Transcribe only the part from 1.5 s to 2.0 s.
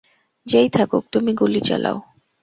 চালাও।